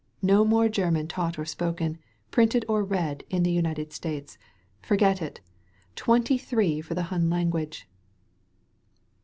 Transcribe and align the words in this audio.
No 0.23 0.43
more 0.43 0.67
German 0.67 1.07
taught 1.07 1.37
or 1.37 1.45
spoken, 1.45 1.99
printed 2.31 2.65
or 2.67 2.83
read, 2.83 3.23
in 3.29 3.43
the 3.43 3.51
United 3.51 3.93
States. 3.93 4.39
Forget 4.81 5.21
it! 5.21 5.41
Twenty 5.95 6.39
three 6.39 6.81
for 6.81 6.95
the 6.95 7.03
Hun 7.13 7.29
language 7.29 7.87